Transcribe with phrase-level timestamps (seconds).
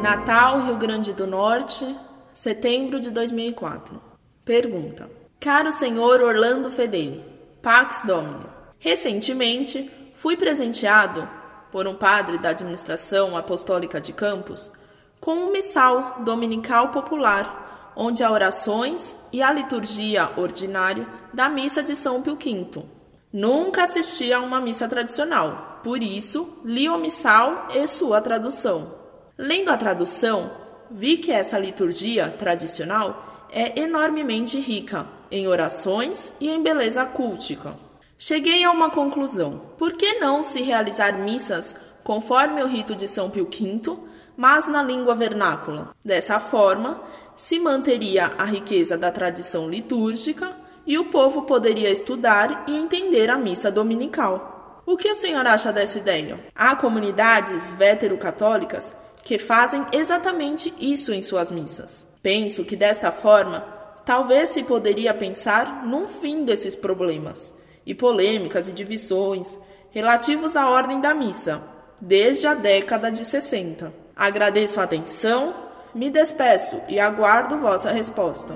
[0.00, 1.94] Blumenau, Rio Grande do Norte,
[2.32, 4.00] setembro de 2004.
[4.42, 7.22] Pergunta: Caro senhor Orlando Fedeli,
[7.60, 8.46] Pax Domini,
[8.78, 11.28] recentemente fui presenteado
[11.70, 14.72] por um padre da administração apostólica de Campos
[15.20, 21.94] com um missal dominical popular, onde há orações e a liturgia ordinária da missa de
[21.94, 22.84] São Pio V.
[23.30, 28.99] Nunca assisti a uma missa tradicional, por isso li o missal e sua tradução.
[29.42, 30.50] Lendo a tradução,
[30.90, 37.74] vi que essa liturgia tradicional é enormemente rica em orações e em beleza cultica.
[38.18, 43.30] Cheguei a uma conclusão: por que não se realizar missas conforme o rito de São
[43.30, 43.96] Pio V,
[44.36, 45.96] mas na língua vernácula?
[46.04, 47.00] Dessa forma,
[47.34, 50.52] se manteria a riqueza da tradição litúrgica
[50.86, 54.82] e o povo poderia estudar e entender a missa dominical.
[54.84, 56.38] O que o senhor acha dessa ideia?
[56.54, 62.06] Há comunidades vétero-católicas que fazem exatamente isso em suas missas.
[62.22, 63.64] Penso que desta forma,
[64.04, 67.54] talvez se poderia pensar num fim desses problemas
[67.84, 69.58] e polêmicas e divisões
[69.90, 71.62] relativos à ordem da missa,
[72.00, 73.92] desde a década de 60.
[74.14, 75.54] Agradeço a atenção,
[75.94, 78.54] me despeço e aguardo vossa resposta.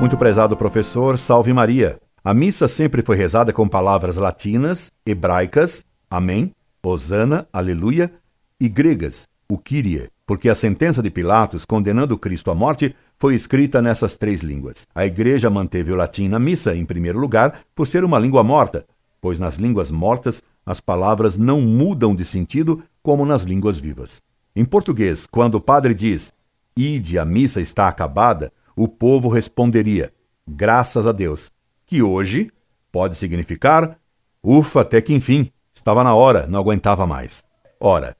[0.00, 1.96] Muito prezado professor, salve Maria.
[2.24, 6.52] A missa sempre foi rezada com palavras latinas, hebraicas Amém,
[6.84, 8.12] Hosana, Aleluia,
[8.60, 13.80] e gregas, o Kyrie, porque a sentença de Pilatos condenando Cristo à morte foi escrita
[13.80, 14.86] nessas três línguas.
[14.94, 18.84] A igreja manteve o latim na missa, em primeiro lugar, por ser uma língua morta,
[19.22, 24.20] pois nas línguas mortas as palavras não mudam de sentido como nas línguas vivas.
[24.54, 26.30] Em português, quando o padre diz
[26.76, 30.12] Ide, a missa está acabada, o povo responderia
[30.46, 31.50] Graças a Deus,
[31.86, 32.50] que hoje
[32.92, 33.98] pode significar
[34.44, 35.50] Ufa, até que enfim.
[35.74, 37.44] Estava na hora, não aguentava mais.
[37.80, 38.16] Ora,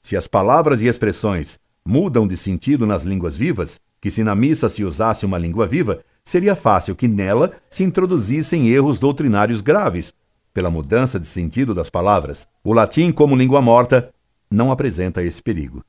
[0.00, 4.68] se as palavras e expressões mudam de sentido nas línguas vivas, que se na missa
[4.68, 10.12] se usasse uma língua viva, seria fácil que nela se introduzissem erros doutrinários graves,
[10.52, 12.46] pela mudança de sentido das palavras.
[12.64, 14.12] O latim, como língua morta,
[14.50, 15.84] não apresenta esse perigo.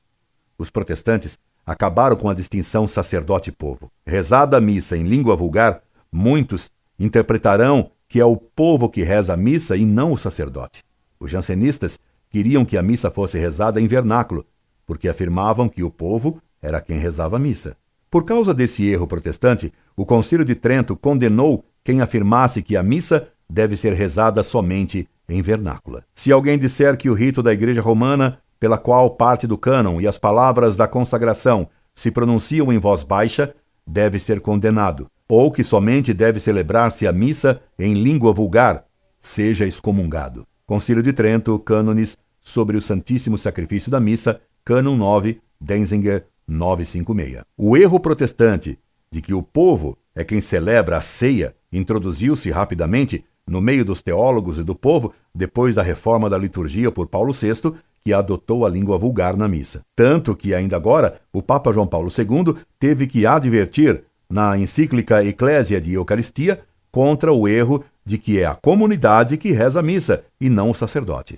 [0.58, 3.90] Os protestantes acabaram com a distinção sacerdote-povo.
[4.06, 9.36] Rezada a missa em língua vulgar, muitos interpretarão que é o povo que reza a
[9.36, 10.82] missa e não o sacerdote.
[11.20, 11.98] Os jansenistas
[12.30, 14.44] queriam que a missa fosse rezada em vernáculo,
[14.86, 17.76] porque afirmavam que o povo era quem rezava a missa.
[18.10, 23.28] Por causa desse erro protestante, o Concílio de Trento condenou quem afirmasse que a missa
[23.48, 26.04] deve ser rezada somente em vernácula.
[26.14, 30.06] Se alguém disser que o rito da Igreja Romana, pela qual parte do cânon e
[30.06, 33.54] as palavras da consagração se pronunciam em voz baixa,
[33.86, 38.84] deve ser condenado, ou que somente deve celebrar-se a missa em língua vulgar,
[39.20, 40.46] seja excomungado.
[40.68, 47.42] Concílio de Trento, cânones sobre o Santíssimo Sacrifício da Missa, cânon 9, Denzinger 956.
[47.56, 48.78] O erro protestante
[49.10, 54.58] de que o povo é quem celebra a ceia introduziu-se rapidamente no meio dos teólogos
[54.58, 58.98] e do povo depois da reforma da liturgia por Paulo VI, que adotou a língua
[58.98, 59.80] vulgar na missa.
[59.96, 65.80] Tanto que, ainda agora, o Papa João Paulo II teve que advertir, na encíclica Eclésia
[65.80, 66.60] de Eucaristia,
[66.92, 70.74] contra o erro de que é a comunidade que reza a missa e não o
[70.74, 71.36] sacerdote.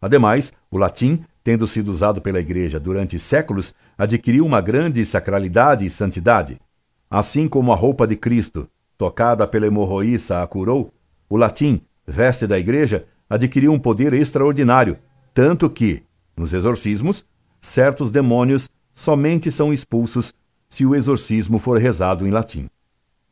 [0.00, 5.90] Ademais, o latim, tendo sido usado pela Igreja durante séculos, adquiriu uma grande sacralidade e
[5.90, 6.60] santidade.
[7.08, 10.92] Assim como a roupa de Cristo, tocada pela hemorroíça, a curou,
[11.28, 14.98] o latim, veste da Igreja, adquiriu um poder extraordinário,
[15.32, 16.02] tanto que,
[16.36, 17.24] nos exorcismos,
[17.62, 20.34] certos demônios somente são expulsos
[20.68, 22.68] se o exorcismo for rezado em latim.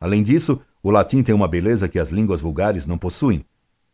[0.01, 3.45] Além disso, o latim tem uma beleza que as línguas vulgares não possuem,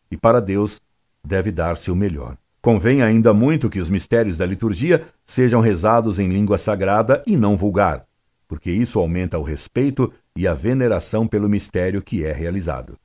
[0.09, 0.81] e para Deus
[1.23, 2.37] deve dar-se o melhor.
[2.61, 7.55] Convém ainda muito que os mistérios da liturgia sejam rezados em língua sagrada e não
[7.55, 8.05] vulgar,
[8.47, 12.97] porque isso aumenta o respeito e a veneração pelo mistério que é realizado.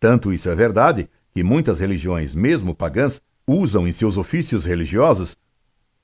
[0.00, 5.36] Tanto isso é verdade que muitas religiões, mesmo pagãs, usam em seus ofícios religiosos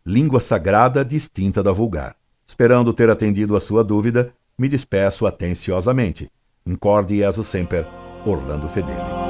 [0.06, 2.14] língua sagrada distinta da vulgar.
[2.46, 6.30] Esperando ter atendido a sua dúvida, me despeço atenciosamente.
[6.66, 7.86] Incorde Jesus Semper,
[8.24, 9.23] Orlando Fedeli.